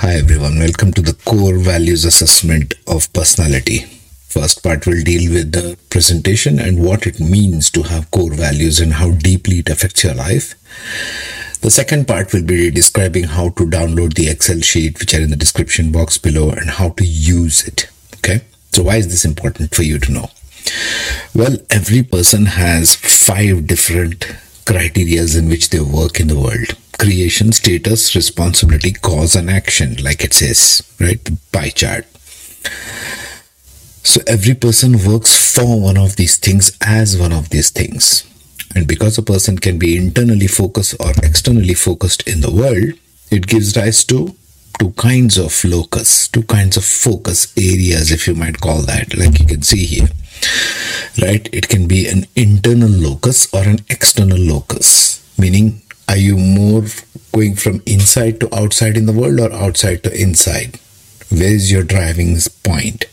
[0.00, 3.80] Hi everyone, welcome to the core values assessment of personality.
[4.28, 8.80] First part will deal with the presentation and what it means to have core values
[8.80, 10.54] and how deeply it affects your life.
[11.60, 15.28] The second part will be describing how to download the Excel sheet, which are in
[15.28, 17.90] the description box below, and how to use it.
[18.16, 18.40] Okay,
[18.72, 20.30] so why is this important for you to know?
[21.34, 24.20] Well, every person has five different
[24.64, 30.22] criterias in which they work in the world creation, status, responsibility, cause, and action, like
[30.22, 31.24] it says, right?
[31.24, 32.04] The pie chart.
[34.04, 38.26] So every person works for one of these things as one of these things.
[38.74, 42.98] And because a person can be internally focused or externally focused in the world,
[43.30, 44.36] it gives rise to
[44.78, 49.40] two kinds of locus, two kinds of focus areas, if you might call that, like
[49.40, 50.08] you can see here.
[51.20, 51.48] Right?
[51.50, 56.82] It can be an internal locus or an external locus, meaning are you more
[57.32, 60.80] going from inside to outside in the world or outside to inside?
[61.30, 63.04] Where is your driving point?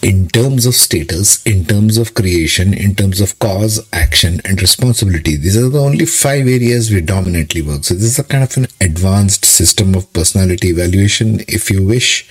[0.00, 5.36] In terms of status, in terms of creation, in terms of cause, action, and responsibility,
[5.36, 7.84] these are the only five areas we dominantly work.
[7.84, 12.26] So, this is a kind of an advanced system of personality evaluation, if you wish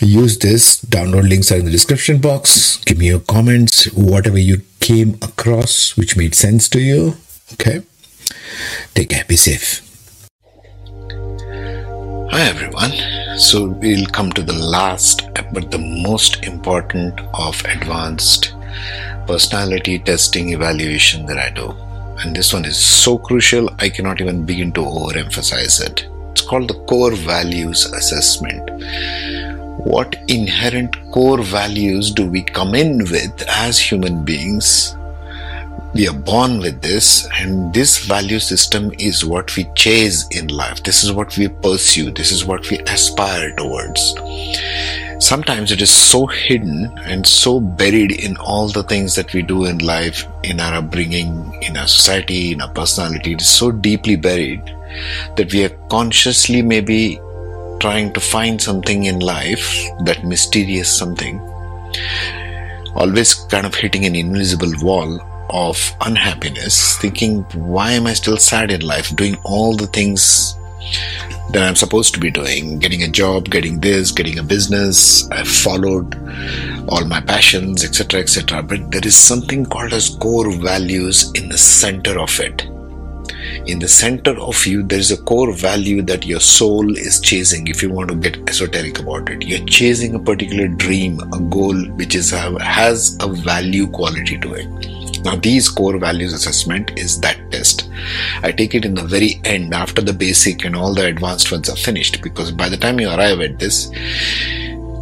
[0.00, 4.60] use this download links are in the description box give me your comments whatever you
[4.80, 7.16] came across which made sense to you
[7.52, 7.80] okay
[8.94, 9.80] Take care, be safe.
[12.30, 12.92] Hi everyone.
[13.38, 18.54] So we'll come to the last but the most important of advanced
[19.26, 21.70] personality testing evaluation that I do.
[22.18, 26.06] And this one is so crucial I cannot even begin to overemphasize it.
[26.32, 28.68] It's called the core values assessment.
[29.86, 34.96] What inherent core values do we come in with as human beings
[35.94, 40.82] we are born with this and this value system is what we chase in life.
[40.82, 42.10] This is what we pursue.
[42.10, 44.14] This is what we aspire towards.
[45.20, 49.66] Sometimes it is so hidden and so buried in all the things that we do
[49.66, 53.34] in life in our upbringing in our society in our personality.
[53.34, 54.64] It is so deeply buried
[55.36, 57.20] that we are consciously maybe
[57.78, 59.72] trying to find something in life
[60.04, 61.40] that mysterious something
[62.96, 68.70] always kind of hitting an invisible wall of unhappiness, thinking, why am I still sad
[68.70, 69.14] in life?
[69.16, 70.54] Doing all the things
[71.50, 75.30] that I'm supposed to be doing, getting a job, getting this, getting a business.
[75.30, 76.14] I've followed
[76.88, 78.62] all my passions, etc., etc.
[78.62, 82.62] But there is something called as core values in the center of it.
[83.66, 87.66] In the center of you, there is a core value that your soul is chasing.
[87.68, 91.76] If you want to get esoteric about it, you're chasing a particular dream, a goal
[91.92, 97.38] which is has a value quality to it now, these core values assessment is that
[97.50, 97.88] test.
[98.42, 101.68] I take it in the very end after the basic and all the advanced ones
[101.68, 103.90] are finished because by the time you arrive at this,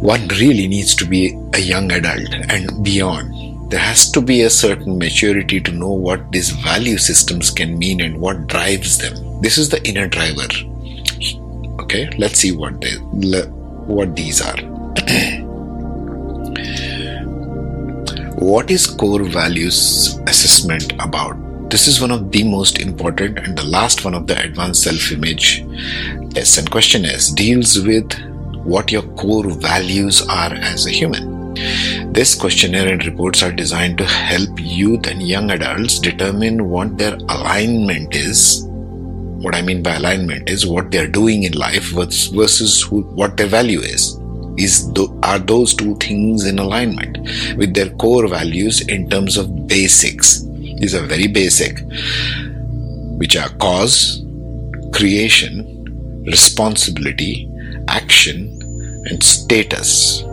[0.01, 3.71] one really needs to be a young adult and beyond.
[3.71, 8.01] There has to be a certain maturity to know what these value systems can mean
[8.01, 9.41] and what drives them.
[9.41, 10.47] This is the inner driver.
[11.81, 12.91] Okay, let's see what they
[13.87, 14.57] what these are.
[18.43, 21.69] What is core values assessment about?
[21.69, 25.13] This is one of the most important and the last one of the advanced self
[25.13, 25.65] image
[26.33, 28.11] tests and questionnaires deals with
[28.65, 31.53] what your core values are as a human.
[32.11, 37.15] This questionnaire and reports are designed to help youth and young adults determine what their
[37.29, 38.65] alignment is.
[38.67, 43.37] What I mean by alignment is what they are doing in life versus who, what
[43.37, 44.19] their value is
[44.57, 44.91] is
[45.23, 47.17] are those two things in alignment
[47.57, 50.41] with their core values in terms of basics.
[50.41, 51.79] These are very basic
[53.17, 54.23] which are cause
[54.93, 57.49] creation responsibility
[57.87, 58.59] action
[59.09, 60.23] and status.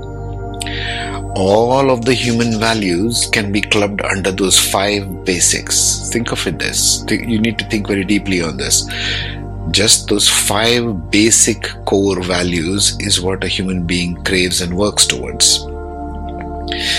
[1.36, 6.08] All of the human values can be clubbed under those five basics.
[6.10, 7.04] Think of it this.
[7.08, 8.84] You need to think very deeply on this
[9.70, 15.66] just those five basic core values is what a human being craves and works towards.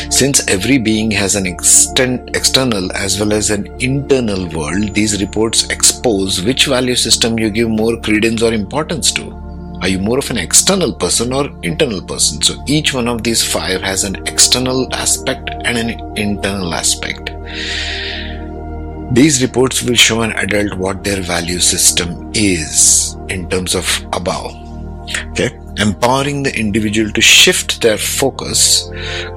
[0.10, 5.68] Since every being has an extent, external as well as an internal world, these reports
[5.70, 9.32] expose which value system you give more credence or importance to.
[9.82, 12.42] Are you more of an external person or internal person?
[12.42, 17.32] So each one of these five has an external aspect and an internal aspect.
[19.12, 24.56] These reports will show an adult what their value system is in terms of above.
[25.32, 25.50] Okay,
[25.80, 28.90] empowering the individual to shift their focus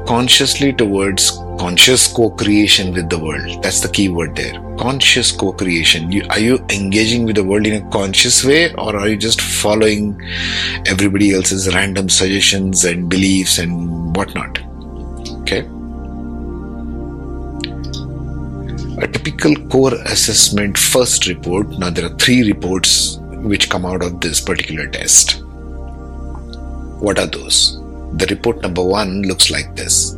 [0.07, 3.65] consciously towards conscious co-creation with the world.
[3.65, 4.53] That's the key word there.
[4.79, 6.13] Conscious co-creation.
[6.13, 9.41] You, are you engaging with the world in a conscious way or are you just
[9.41, 10.21] following
[10.87, 14.61] everybody else's random suggestions and beliefs and whatnot?
[15.43, 15.69] Okay
[18.99, 23.19] a typical core assessment first report now there are three reports
[23.53, 25.43] which come out of this particular test
[27.01, 27.81] what are those
[28.19, 30.17] the report number one looks like this.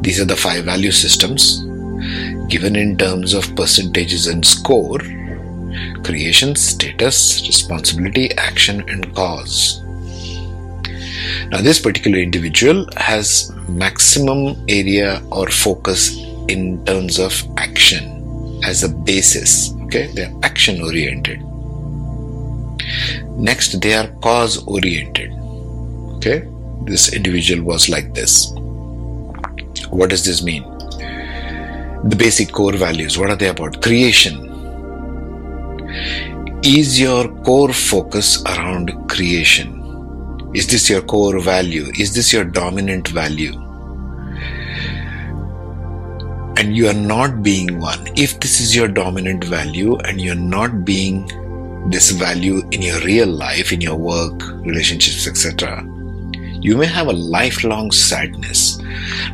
[0.00, 1.62] These are the five value systems
[2.48, 4.98] given in terms of percentages and score
[6.02, 9.80] creation, status, responsibility, action, and cause.
[11.50, 16.16] Now, this particular individual has maximum area or focus
[16.48, 19.72] in terms of action as a basis.
[19.84, 21.40] Okay, they are action oriented.
[23.36, 25.32] Next, they are cause oriented.
[26.16, 26.48] Okay,
[26.84, 28.52] this individual was like this.
[29.90, 30.64] What does this mean?
[32.08, 33.82] The basic core values, what are they about?
[33.82, 34.44] Creation.
[36.62, 39.74] Is your core focus around creation?
[40.54, 41.90] Is this your core value?
[41.98, 43.67] Is this your dominant value?
[46.58, 48.08] And you are not being one.
[48.16, 51.24] If this is your dominant value and you're not being
[51.88, 55.84] this value in your real life, in your work, relationships, etc.,
[56.60, 58.82] you may have a lifelong sadness,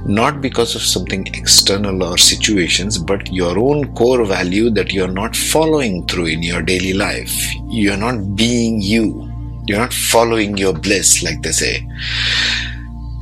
[0.04, 5.34] not because of something external or situations, but your own core value that you're not
[5.34, 7.32] following through in your daily life.
[7.68, 9.32] You're not being you.
[9.66, 11.88] You're not following your bliss, like they say.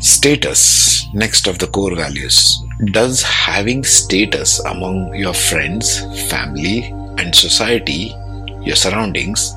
[0.01, 2.61] Status, next of the core values.
[2.87, 8.13] Does having status among your friends, family, and society,
[8.61, 9.55] your surroundings,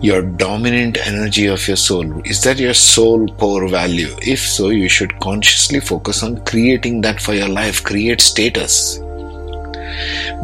[0.00, 2.22] your dominant energy of your soul?
[2.24, 4.14] Is that your soul core value?
[4.22, 7.82] If so, you should consciously focus on creating that for your life.
[7.82, 9.00] Create status.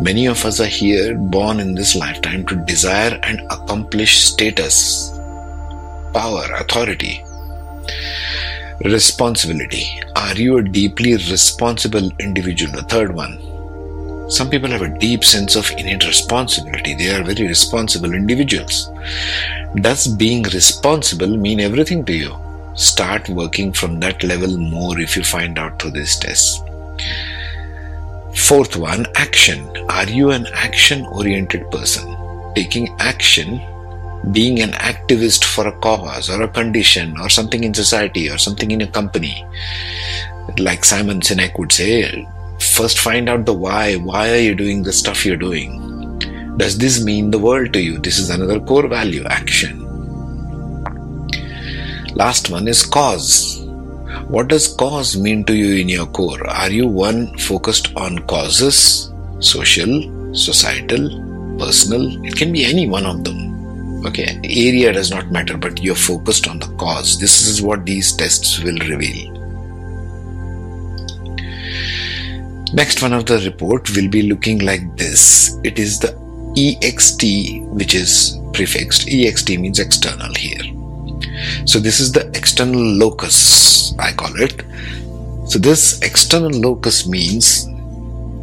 [0.00, 5.10] Many of us are here born in this lifetime to desire and accomplish status,
[6.12, 7.22] power, authority.
[8.82, 10.02] Responsibility.
[10.16, 12.72] Are you a deeply responsible individual?
[12.72, 13.38] The third one.
[14.28, 16.94] Some people have a deep sense of innate responsibility.
[16.94, 18.90] They are very responsible individuals.
[19.76, 22.36] Does being responsible mean everything to you?
[22.74, 26.60] Start working from that level more if you find out through this test.
[28.34, 29.70] Fourth one, action.
[29.88, 32.52] Are you an action oriented person?
[32.56, 33.60] Taking action,
[34.32, 38.70] being an activist for a cause or a condition or something in society or something
[38.70, 39.44] in a company.
[40.58, 42.26] Like Simon Sinek would say,
[42.60, 43.96] First, find out the why.
[43.96, 45.80] Why are you doing the stuff you're doing?
[46.56, 47.98] Does this mean the world to you?
[47.98, 49.80] This is another core value action.
[52.14, 53.60] Last one is cause.
[54.28, 56.48] What does cause mean to you in your core?
[56.48, 61.10] Are you one focused on causes, social, societal,
[61.58, 62.24] personal?
[62.24, 63.43] It can be any one of them.
[64.06, 67.18] Okay, area does not matter, but you're focused on the cause.
[67.18, 69.32] This is what these tests will reveal.
[72.74, 75.58] Next one of the report will be looking like this.
[75.64, 76.08] It is the
[76.56, 79.06] EXT which is prefixed.
[79.06, 80.62] EXT means external here.
[81.66, 84.64] So this is the external locus, I call it.
[85.48, 87.66] So this external locus means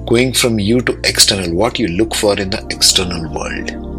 [0.07, 3.90] going from you to external, what you look for in the external world.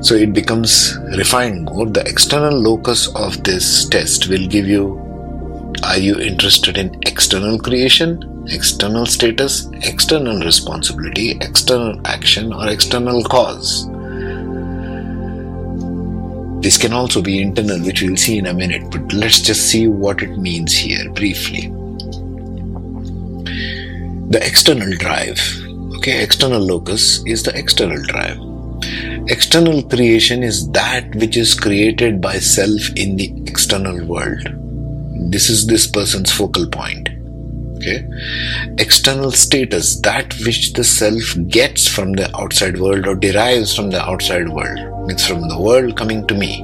[0.00, 1.86] So it becomes refined more.
[1.86, 5.00] The external locus of this test will give you
[5.82, 13.88] are you interested in external creation external status, external responsibility, external action, or external cause.
[16.60, 19.86] This can also be internal, which we'll see in a minute, but let's just see
[19.86, 21.68] what it means here briefly.
[24.30, 25.38] The external drive,
[25.96, 28.53] okay, external locus is the external drive.
[29.28, 34.46] External creation is that which is created by self in the external world.
[35.32, 37.08] This is this person's focal point.
[37.76, 38.06] Okay?
[38.76, 44.02] External status that which the self gets from the outside world or derives from the
[44.02, 46.62] outside world means from the world coming to me.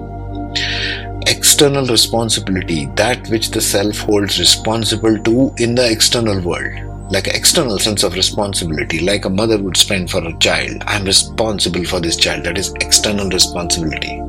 [1.27, 7.35] External responsibility that which the self holds responsible to in the external world like an
[7.35, 12.01] external sense of responsibility like a mother would spend for a child i'm responsible for
[12.01, 14.21] this child that is external responsibility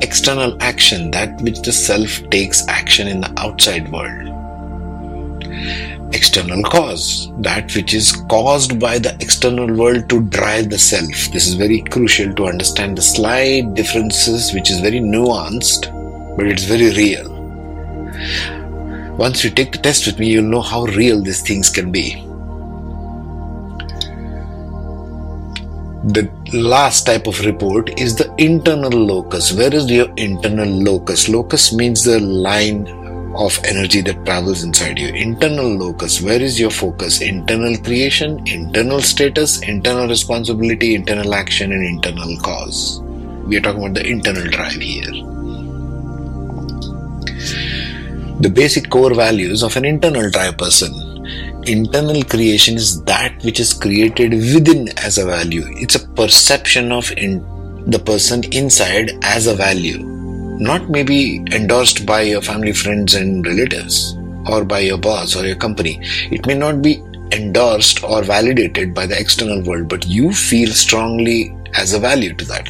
[0.00, 4.34] external action that which the self takes action in the outside world
[6.14, 11.32] external cause, that which is caused by the external world to drive the self.
[11.32, 15.90] This is very crucial to understand the slight differences, which is very nuanced,
[16.36, 17.34] but it's very real.
[19.16, 22.14] Once you take the test with me, you'll know how real these things can be.
[26.12, 29.52] The last type of report is the internal locus.
[29.52, 31.28] Where is your internal locus?
[31.28, 32.88] Locus means the line
[33.36, 35.08] of energy that travels inside you.
[35.08, 37.20] Internal locus, where is your focus?
[37.20, 43.00] Internal creation, internal status, internal responsibility, internal action, and internal cause.
[43.46, 45.33] We are talking about the internal drive here
[48.40, 50.92] the basic core values of an internal drive person.
[51.66, 55.64] Internal creation is that which is created within as a value.
[55.76, 57.38] It's a perception of in,
[57.86, 59.98] the person inside as a value,
[60.58, 64.16] not maybe endorsed by your family, friends, and relatives,
[64.50, 66.00] or by your boss or your company.
[66.30, 71.56] It may not be endorsed or validated by the external world, but you feel strongly
[71.74, 72.68] as a value to that.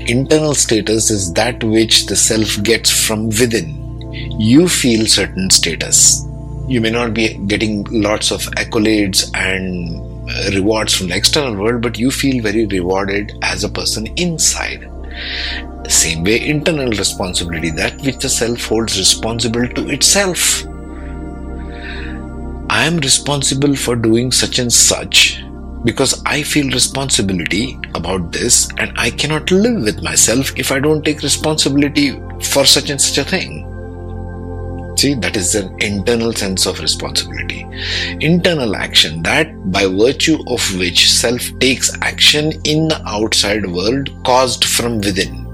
[0.00, 3.79] Internal status is that which the self gets from within
[4.12, 6.26] you feel certain status.
[6.66, 10.00] You may not be getting lots of accolades and
[10.30, 14.88] uh, rewards from the external world, but you feel very rewarded as a person inside.
[15.88, 20.64] Same way, internal responsibility, that which the self holds responsible to itself.
[22.70, 25.42] I am responsible for doing such and such
[25.84, 31.04] because I feel responsibility about this and I cannot live with myself if I don't
[31.04, 32.12] take responsibility
[32.42, 33.69] for such and such a thing.
[35.00, 37.66] See, that is an internal sense of responsibility.
[38.20, 44.66] Internal action, that by virtue of which self takes action in the outside world caused
[44.66, 45.46] from within.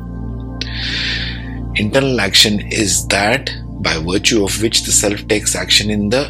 [1.76, 3.48] Internal action is that
[3.84, 6.24] by virtue of which the self takes action in the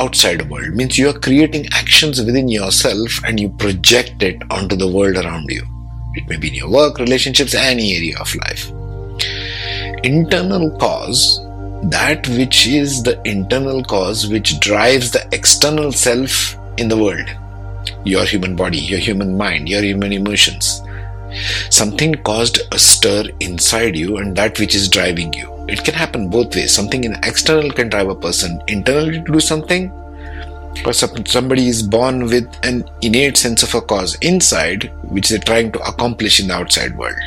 [0.00, 0.74] outside world.
[0.74, 5.46] Means you are creating actions within yourself and you project it onto the world around
[5.50, 5.62] you.
[6.14, 8.72] It may be in your work, relationships, any area of life.
[10.02, 11.45] Internal cause
[11.84, 17.28] that which is the internal cause which drives the external self in the world
[18.04, 20.82] your human body, your human mind, your human emotions.
[21.70, 25.52] Something caused a stir inside you, and that which is driving you.
[25.68, 26.72] It can happen both ways.
[26.72, 29.90] Something in external can drive a person internally to do something,
[30.84, 35.72] but somebody is born with an innate sense of a cause inside, which they're trying
[35.72, 37.18] to accomplish in the outside world.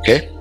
[0.00, 0.31] Okay?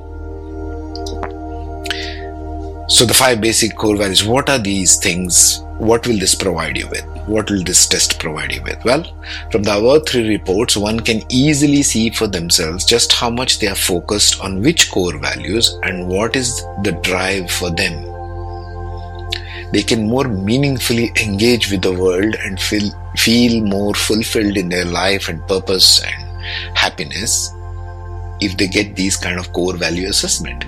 [2.91, 5.62] So, the five basic core values what are these things?
[5.77, 7.05] What will this provide you with?
[7.25, 8.83] What will this test provide you with?
[8.83, 9.05] Well,
[9.50, 13.67] from the above three reports, one can easily see for themselves just how much they
[13.67, 17.93] are focused on which core values and what is the drive for them.
[19.71, 24.83] They can more meaningfully engage with the world and feel, feel more fulfilled in their
[24.83, 27.53] life and purpose and happiness
[28.41, 30.65] if they get these kind of core value assessment.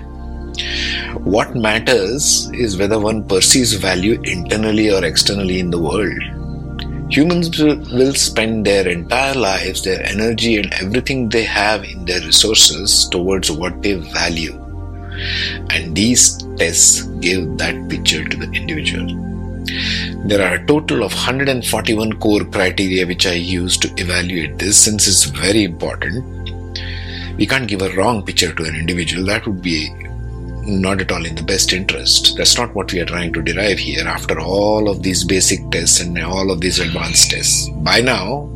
[1.24, 6.22] What matters is whether one perceives value internally or externally in the world.
[7.10, 13.08] Humans will spend their entire lives, their energy, and everything they have in their resources
[13.08, 14.60] towards what they value.
[15.70, 19.06] And these tests give that picture to the individual.
[20.26, 25.06] There are a total of 141 core criteria which I use to evaluate this since
[25.06, 26.24] it's very important.
[27.36, 29.92] We can't give a wrong picture to an individual, that would be
[30.66, 32.36] not at all in the best interest.
[32.36, 36.00] That's not what we are trying to derive here after all of these basic tests
[36.00, 37.68] and all of these advanced tests.
[37.68, 38.48] By now,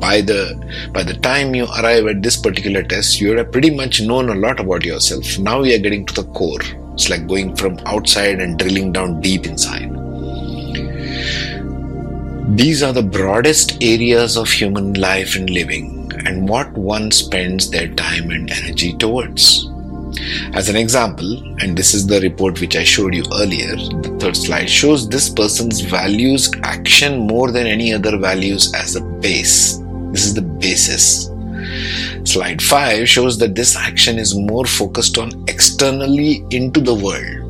[0.00, 4.00] by the by the time you arrive at this particular test, you have pretty much
[4.00, 5.38] known a lot about yourself.
[5.38, 6.60] Now we are getting to the core.
[6.94, 9.90] It's like going from outside and drilling down deep inside.
[12.56, 17.88] These are the broadest areas of human life and living, and what one spends their
[17.94, 19.71] time and energy towards.
[20.54, 24.36] As an example, and this is the report which I showed you earlier, the third
[24.36, 29.78] slide shows this person's values action more than any other values as a base.
[30.12, 31.30] This is the basis.
[32.24, 37.42] Slide 5 shows that this action is more focused on externally into the world.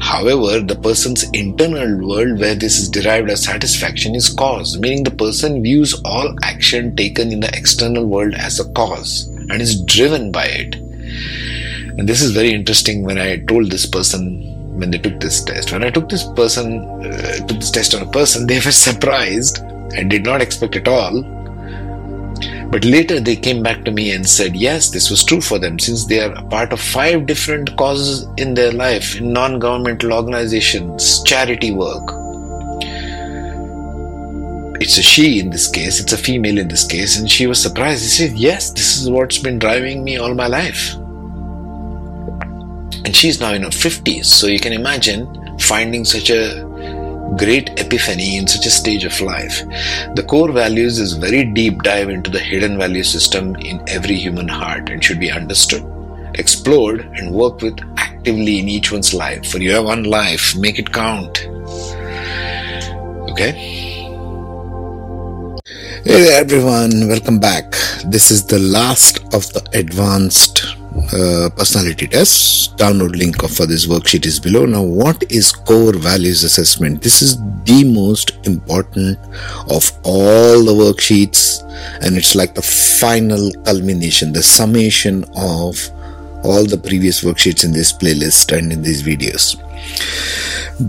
[0.00, 5.10] However, the person's internal world where this is derived as satisfaction is cause, meaning the
[5.10, 10.30] person views all action taken in the external world as a cause and is driven
[10.30, 10.76] by it.
[11.98, 15.72] And this is very interesting when I told this person when they took this test.
[15.72, 19.60] When I took this person, uh, took this test on a person, they were surprised
[19.96, 21.22] and did not expect at all.
[22.68, 25.78] But later they came back to me and said, yes, this was true for them
[25.78, 30.12] since they are a part of five different causes in their life in non governmental
[30.12, 32.12] organizations, charity work.
[34.78, 37.62] It's a she in this case, it's a female in this case, and she was
[37.62, 38.02] surprised.
[38.02, 40.94] She said, Yes, this is what's been driving me all my life
[43.06, 45.26] and she's now in her 50s so you can imagine
[45.60, 46.64] finding such a
[47.38, 49.62] great epiphany in such a stage of life.
[50.16, 54.48] The core values is very deep dive into the hidden value system in every human
[54.48, 55.84] heart and should be understood,
[56.34, 59.52] explored, and worked with actively in each one's life.
[59.52, 61.46] For you have one life, make it count.
[63.30, 63.52] Okay?
[66.04, 67.70] Hey everyone, welcome back.
[68.04, 70.75] This is the last of the advanced
[71.12, 72.76] uh, personality test.
[72.76, 74.66] Download link for this worksheet is below.
[74.66, 77.02] Now, what is core values assessment?
[77.02, 79.18] This is the most important
[79.70, 81.62] of all the worksheets,
[82.02, 85.78] and it's like the final culmination, the summation of
[86.44, 89.56] all the previous worksheets in this playlist and in these videos.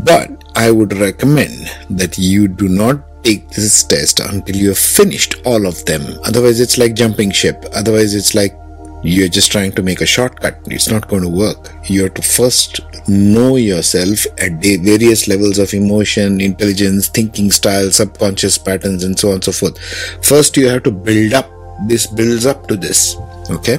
[0.04, 5.36] But I would recommend that you do not take this test until you have finished
[5.46, 6.20] all of them.
[6.24, 7.66] Otherwise, it's like jumping ship.
[7.74, 8.56] Otherwise, it's like
[9.04, 10.60] you're just trying to make a shortcut.
[10.66, 11.74] It's not going to work.
[11.86, 17.92] You have to first know yourself at the various levels of emotion, intelligence, thinking style,
[17.92, 19.78] subconscious patterns, and so on and so forth.
[20.26, 21.50] First, you have to build up.
[21.88, 23.16] This builds up to this.
[23.50, 23.78] Okay.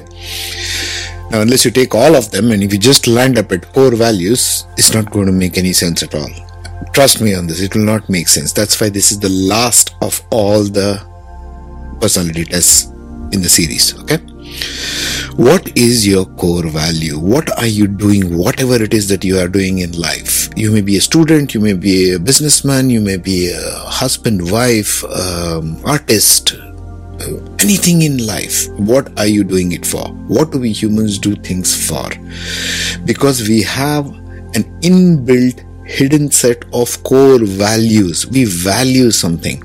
[1.31, 3.95] Now, unless you take all of them and if you just land up at core
[3.95, 6.29] values, it's not going to make any sense at all.
[6.93, 8.51] Trust me on this, it will not make sense.
[8.51, 11.05] That's why this is the last of all the
[12.01, 12.85] personality tests
[13.31, 13.99] in the series.
[14.01, 14.17] Okay.
[15.35, 17.17] What is your core value?
[17.17, 18.37] What are you doing?
[18.37, 20.49] Whatever it is that you are doing in life.
[20.55, 24.51] You may be a student, you may be a businessman, you may be a husband,
[24.51, 28.67] wife, um, artist, uh, anything in life.
[28.77, 30.09] What are you doing it for?
[30.27, 32.09] What do we humans do things for?
[33.05, 34.07] Because we have
[34.55, 38.27] an inbuilt hidden set of core values.
[38.27, 39.63] We value something.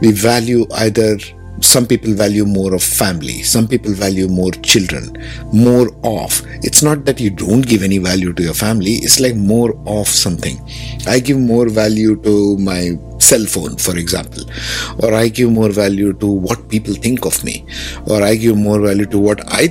[0.00, 1.18] We value either
[1.60, 5.16] some people value more of family some people value more children
[5.52, 6.42] more of.
[6.62, 10.08] It's not that you don't give any value to your family it's like more of
[10.08, 10.60] something.
[11.06, 14.42] I give more value to my cell phone for example
[15.02, 17.64] or i give more value to what people think of me
[18.06, 19.66] or i give more value to what i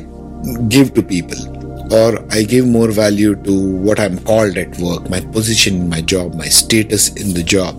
[0.67, 1.58] give to people
[1.91, 6.01] or I give more value to what I'm called at work, my position in my
[6.01, 7.75] job, my status in the job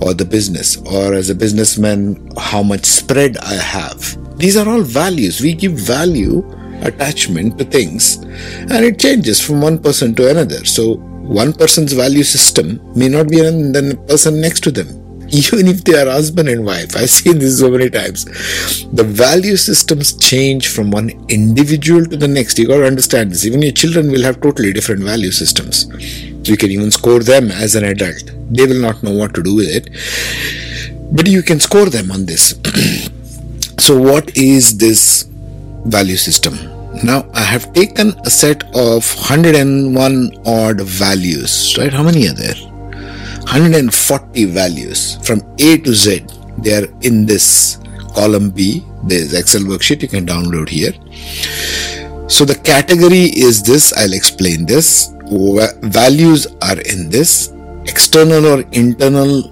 [0.00, 4.16] or the business, or as a businessman, how much spread I have.
[4.38, 5.40] These are all values.
[5.40, 6.42] We give value
[6.82, 10.64] attachment to things and it changes from one person to another.
[10.64, 15.01] So, one person's value system may not be than the person next to them
[15.32, 16.94] even if they are husband and wife.
[16.96, 18.24] I've seen this so many times.
[18.92, 22.58] The value systems change from one individual to the next.
[22.58, 23.46] You got to understand this.
[23.46, 25.86] Even your children will have totally different value systems.
[26.48, 28.30] You can even score them as an adult.
[28.50, 29.88] They will not know what to do with it.
[31.14, 32.54] But you can score them on this.
[33.78, 35.28] so, what is this
[35.84, 36.54] value system?
[37.04, 41.92] Now, I have taken a set of 101 odd values, right?
[41.92, 42.71] How many are there?
[43.44, 46.24] 140 values from A to Z.
[46.58, 47.78] They are in this
[48.14, 48.84] column B.
[49.04, 50.92] There's Excel worksheet you can download here.
[52.28, 53.92] So the category is this.
[53.92, 55.12] I'll explain this.
[55.82, 57.52] Values are in this.
[57.84, 59.50] External or internal.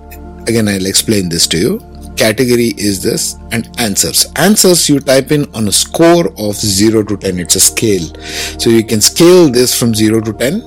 [0.48, 1.80] Again, I'll explain this to you.
[2.16, 4.26] Category is this and answers.
[4.36, 7.38] Answers you type in on a score of 0 to 10.
[7.38, 8.14] It's a scale.
[8.58, 10.62] So you can scale this from 0 to 10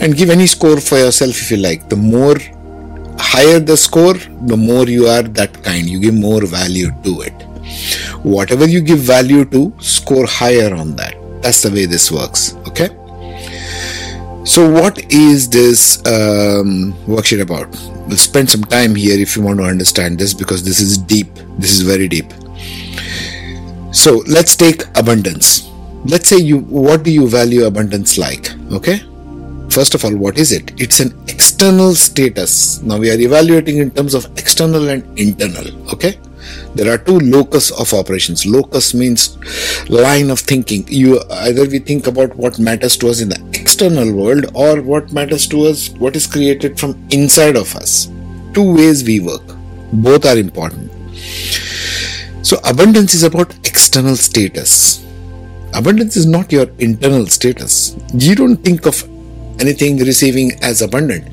[0.00, 1.88] and give any score for yourself if you like.
[1.88, 2.36] The more
[3.18, 5.88] higher the score, the more you are that kind.
[5.88, 7.42] You give more value to it.
[8.22, 11.14] Whatever you give value to, score higher on that.
[11.42, 12.54] That's the way this works.
[12.68, 12.88] Okay.
[14.44, 17.68] So, what is this um, worksheet about?
[18.08, 21.28] We'll spend some time here if you want to understand this because this is deep.
[21.58, 22.32] This is very deep.
[23.92, 25.68] So, let's take abundance.
[26.04, 28.50] Let's say you, what do you value abundance like?
[28.72, 29.02] Okay
[29.70, 30.72] First of all, what is it?
[30.80, 32.80] It's an external status.
[32.82, 35.66] Now we are evaluating in terms of external and internal.
[35.92, 36.18] Okay?
[36.74, 38.46] There are two locus of operations.
[38.46, 39.36] Locus means
[39.88, 40.86] line of thinking.
[40.88, 45.12] You either we think about what matters to us in the external world or what
[45.12, 48.08] matters to us, what is created from inside of us.
[48.54, 49.42] Two ways we work.
[49.92, 50.90] Both are important.
[52.42, 55.04] So abundance is about external status.
[55.74, 57.96] Abundance is not your internal status.
[58.14, 59.06] You don't think of
[59.60, 61.26] anything receiving as abundant.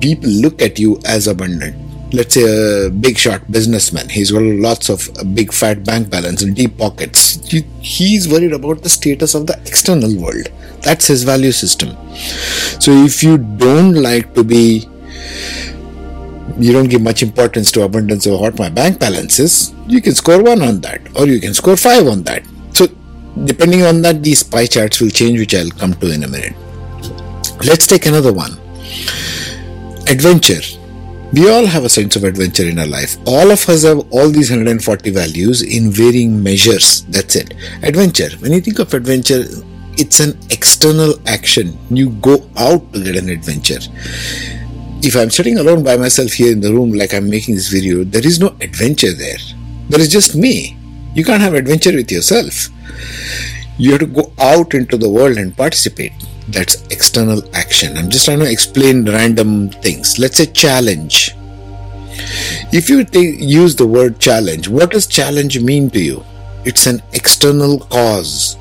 [0.00, 1.76] People look at you as abundant.
[2.14, 6.54] Let's say a big shot businessman, he's got lots of big fat bank balance and
[6.54, 7.40] deep pockets.
[7.80, 10.48] He's worried about the status of the external world.
[10.82, 11.96] That's his value system.
[12.80, 14.86] So if you don't like to be
[16.58, 20.14] you don't give much importance to abundance of what my bank balance is, you can
[20.14, 22.44] score one on that, or you can score five on that.
[22.74, 22.88] So,
[23.44, 26.54] depending on that, these pie charts will change, which I'll come to in a minute.
[27.64, 28.58] Let's take another one.
[30.08, 30.60] adventure.
[31.32, 33.16] We all have a sense of adventure in our life.
[33.26, 37.04] All of us have all these 140 values in varying measures.
[37.06, 37.54] That's it.
[37.82, 38.28] Adventure.
[38.40, 39.44] When you think of adventure,
[39.96, 41.78] it's an external action.
[41.88, 43.78] You go out to get an adventure.
[45.02, 48.04] If I'm sitting alone by myself here in the room, like I'm making this video,
[48.04, 49.38] there is no adventure there.
[49.88, 50.76] There is just me.
[51.14, 52.68] You can't have adventure with yourself.
[53.78, 56.12] You have to go out into the world and participate.
[56.48, 57.96] That's external action.
[57.96, 60.18] I'm just trying to explain random things.
[60.18, 61.34] Let's say challenge.
[62.72, 66.24] If you use the word challenge, what does challenge mean to you?
[66.64, 68.56] It's an external cause.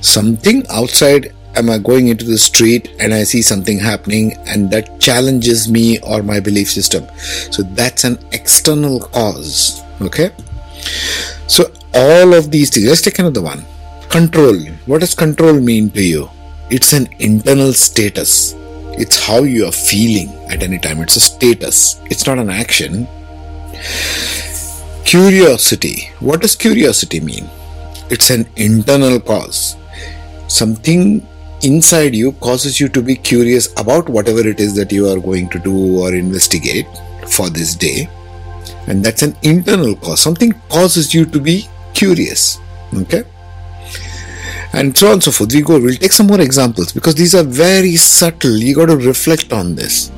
[0.00, 5.00] Something outside, am I going into the street and I see something happening and that
[5.00, 7.06] challenges me or my belief system?
[7.52, 9.82] So that's an external cause.
[10.00, 10.30] Okay?
[11.46, 13.64] So all of these things, let's take another one.
[14.10, 14.56] Control.
[14.86, 16.30] What does control mean to you?
[16.70, 18.54] It's an internal status.
[18.96, 21.00] It's how you are feeling at any time.
[21.00, 22.00] It's a status.
[22.06, 23.06] It's not an action.
[25.04, 26.10] Curiosity.
[26.20, 27.50] What does curiosity mean?
[28.10, 29.76] It's an internal cause.
[30.48, 31.26] Something
[31.62, 35.50] inside you causes you to be curious about whatever it is that you are going
[35.50, 36.86] to do or investigate
[37.28, 38.08] for this day.
[38.86, 40.22] And that's an internal cause.
[40.22, 42.58] Something causes you to be curious.
[42.94, 43.24] Okay?
[44.72, 45.52] And so on and so forth.
[45.54, 48.56] We go, we'll take some more examples because these are very subtle.
[48.56, 50.10] You got to reflect on this.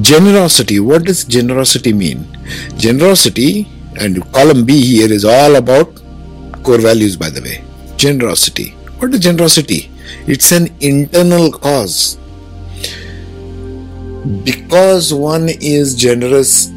[0.00, 0.80] Generosity.
[0.80, 2.26] What does generosity mean?
[2.76, 3.68] Generosity,
[4.00, 5.94] and column B here is all about
[6.62, 7.64] core values, by the way.
[7.96, 8.70] Generosity.
[8.98, 9.90] What is generosity?
[10.26, 12.16] It's an internal cause.
[14.44, 16.68] Because one is generous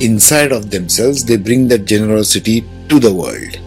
[0.00, 3.58] inside of themselves, they bring that generosity to the world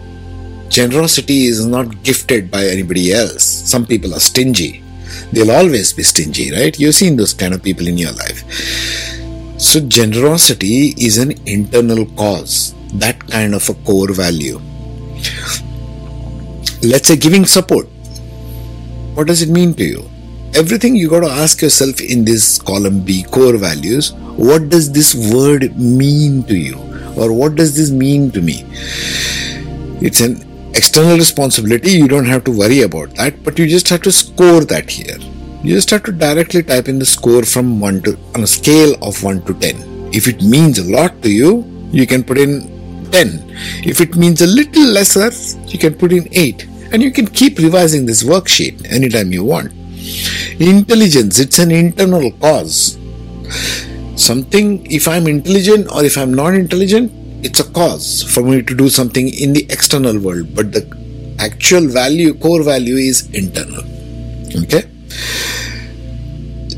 [0.72, 3.44] generosity is not gifted by anybody else.
[3.44, 4.82] Some people are stingy.
[5.30, 6.78] They'll always be stingy, right?
[6.80, 8.40] You've seen those kind of people in your life.
[9.60, 14.60] So, generosity is an internal cause, that kind of a core value.
[16.82, 17.86] Let's say giving support.
[19.14, 20.08] What does it mean to you?
[20.54, 25.14] Everything you got to ask yourself in this column B, core values, what does this
[25.32, 26.78] word mean to you?
[27.16, 28.64] Or what does this mean to me?
[30.00, 34.02] It's an external responsibility you don't have to worry about that but you just have
[34.02, 35.18] to score that here.
[35.62, 38.94] You just have to directly type in the score from 1 to on a scale
[39.02, 42.52] of 1 to 10 if it means a lot to you you can put in
[43.10, 43.28] 10
[43.92, 45.30] if it means a little lesser
[45.68, 49.72] you can put in 8 and you can keep revising this worksheet anytime you want.
[50.58, 52.98] Intelligence it's an internal cause.
[54.16, 58.74] Something if i'm intelligent or if i'm not intelligent it's a cause for me to
[58.74, 60.84] do something in the external world, but the
[61.38, 63.82] actual value, core value is internal.
[64.64, 64.88] Okay?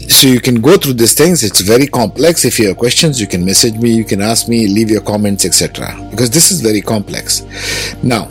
[0.08, 1.42] So you can go through these things.
[1.42, 2.44] It's very complex.
[2.44, 5.44] If you have questions, you can message me, you can ask me, leave your comments,
[5.44, 5.94] etc.
[6.10, 7.42] Because this is very complex.
[8.02, 8.26] Now,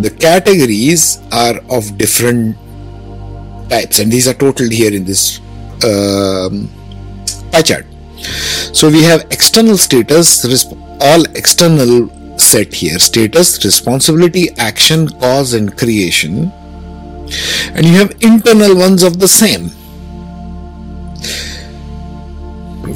[0.00, 2.56] the categories are of different
[3.70, 5.38] types, and these are totaled here in this
[5.84, 6.68] um,
[7.52, 7.86] pie chart.
[8.74, 10.44] So we have external status,
[11.00, 12.08] all external
[12.38, 16.52] set here status, responsibility, action, cause, and creation.
[17.74, 19.68] And you have internal ones of the same.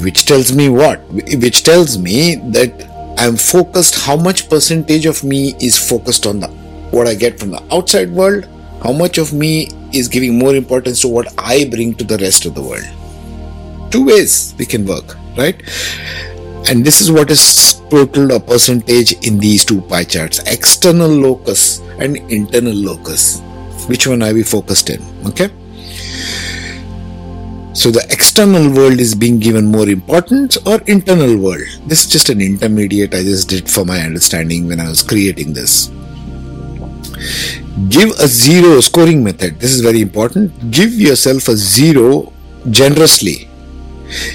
[0.01, 0.99] Which tells me what?
[1.11, 6.47] Which tells me that I'm focused, how much percentage of me is focused on the
[6.91, 8.47] what I get from the outside world,
[8.83, 12.45] how much of me is giving more importance to what I bring to the rest
[12.45, 13.91] of the world.
[13.91, 15.61] Two ways we can work, right?
[16.69, 22.17] And this is what is total percentage in these two pie charts external locus and
[22.31, 23.41] internal locus.
[23.87, 25.01] Which one are we focused in?
[25.27, 25.49] Okay.
[27.73, 31.67] So the external world is being given more importance or internal world?
[31.87, 35.53] This is just an intermediate I just did for my understanding when I was creating
[35.53, 35.87] this.
[37.89, 39.59] Give a zero scoring method.
[39.59, 40.71] This is very important.
[40.71, 42.31] Give yourself a zero
[42.69, 43.49] generously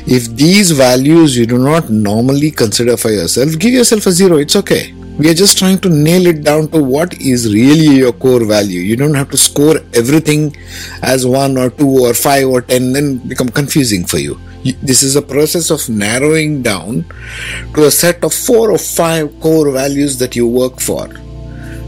[0.07, 4.37] if these values you do not normally consider for yourself, give yourself a zero.
[4.39, 4.93] It's okay.
[5.19, 8.81] We are just trying to nail it down to what is really your core value.
[8.81, 10.57] You don't have to score everything
[11.03, 14.39] as one or two or five or ten, then become confusing for you.
[14.83, 17.05] This is a process of narrowing down
[17.75, 21.07] to a set of four or five core values that you work for.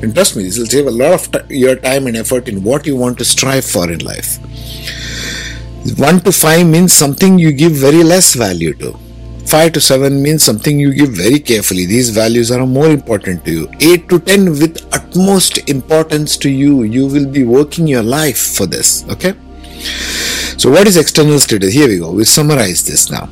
[0.03, 2.65] And trust me, this will save a lot of t- your time and effort in
[2.65, 4.39] what you want to strive for in life.
[5.99, 8.97] 1 to 5 means something you give very less value to.
[9.47, 11.87] 5 to 7 means something you give very carefully.
[11.87, 13.69] These values are more important to you.
[13.81, 16.83] 8 to 10 with utmost importance to you.
[16.85, 19.05] You will be working your life for this.
[19.09, 19.35] Okay?
[20.59, 21.73] So, what is external status?
[21.73, 22.13] Here we go.
[22.13, 23.27] We summarize this now.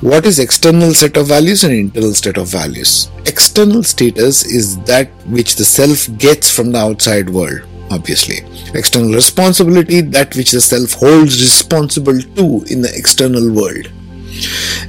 [0.00, 3.10] What is external set of values and internal set of values?
[3.26, 8.38] External status is that which the self gets from the outside world, obviously.
[8.74, 13.90] External responsibility, that which the self holds responsible to in the external world.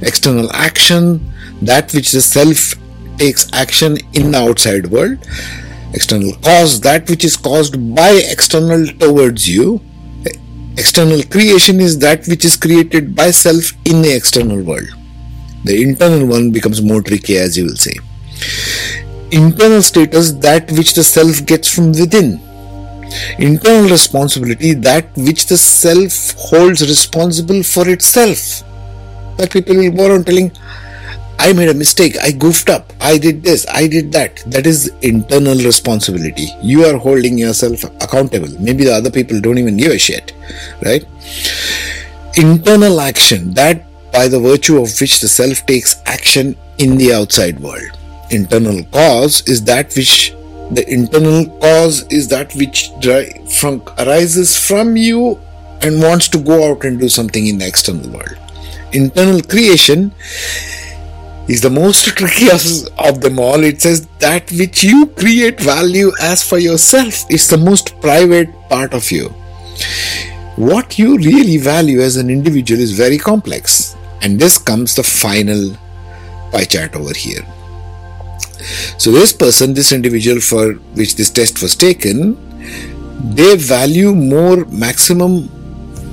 [0.02, 2.74] External action, that which the self
[3.18, 5.18] takes action in the outside world.
[5.92, 9.80] External cause, that which is caused by external towards you
[10.76, 14.88] External creation is that which is created by self in the external world.
[15.62, 17.94] The internal one becomes more tricky, as you will say.
[19.30, 22.40] Internal status, that which the self gets from within.
[23.38, 28.62] Internal responsibility, that which the self holds responsible for itself.
[29.36, 30.52] But people will go on telling,
[31.38, 32.16] I made a mistake.
[32.22, 32.92] I goofed up.
[33.00, 33.66] I did this.
[33.68, 34.36] I did that.
[34.46, 36.48] That is internal responsibility.
[36.62, 38.48] You are holding yourself accountable.
[38.60, 40.32] Maybe the other people don't even give a shit,
[40.82, 41.04] right?
[42.36, 47.58] Internal action, that by the virtue of which the self takes action in the outside
[47.58, 47.90] world.
[48.30, 50.34] Internal cause is that which
[50.70, 52.90] the internal cause is that which
[53.58, 55.40] from arises from you
[55.82, 58.38] and wants to go out and do something in the external world.
[58.92, 60.12] Internal creation
[61.48, 63.62] is the most tricky of them all.
[63.62, 68.94] It says that which you create value as for yourself is the most private part
[68.94, 69.28] of you.
[70.56, 73.96] What you really value as an individual is very complex.
[74.22, 75.76] And this comes the final
[76.50, 77.42] pie chart over here.
[78.98, 82.36] So, this person, this individual for which this test was taken,
[83.34, 85.48] they value more maximum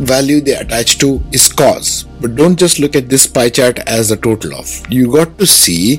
[0.02, 2.06] value they attach to is cause.
[2.22, 4.68] But don't just look at this pie chart as a total of.
[4.92, 5.98] You got to see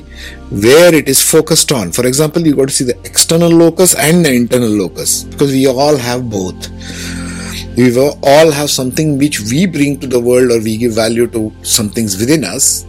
[0.49, 1.91] where it is focused on.
[1.91, 5.67] For example, you got to see the external locus and the internal locus because we
[5.67, 6.69] all have both.
[7.75, 11.51] We all have something which we bring to the world or we give value to
[11.63, 12.85] some things within us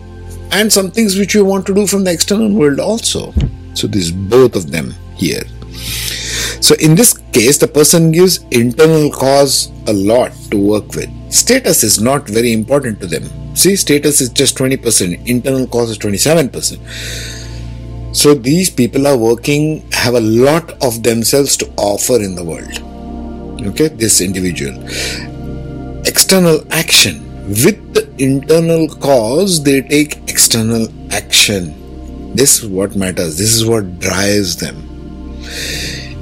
[0.55, 3.33] and some things which we want to do from the external world also.
[3.75, 5.43] So, there's both of them here.
[6.65, 11.11] So in this case, the person gives internal cause a lot to work with.
[11.31, 13.25] Status is not very important to them.
[13.55, 16.79] See, status is just 20%, internal cause is 27%.
[18.17, 22.81] So these people are working, have a lot of themselves to offer in the world.
[23.67, 24.83] Okay, this individual.
[26.07, 27.21] External action.
[27.47, 32.35] With the internal cause, they take external action.
[32.35, 33.39] This is what matters.
[33.39, 34.77] This is what drives them.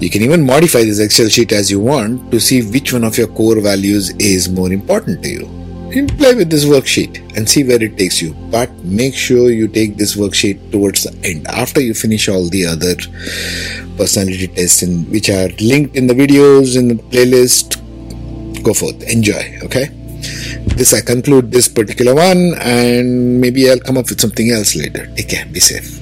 [0.00, 3.16] You can even modify this Excel sheet as you want to see which one of
[3.16, 5.62] your core values is more important to you.
[5.88, 8.34] You can play with this worksheet and see where it takes you.
[8.50, 12.66] But make sure you take this worksheet towards the end after you finish all the
[12.66, 12.96] other
[13.96, 17.78] personality tests in, which are linked in the videos in the playlist.
[18.62, 19.90] Go forth, enjoy, okay?
[20.76, 25.06] This I conclude this particular one and maybe I'll come up with something else later.
[25.14, 26.01] Take care, be safe.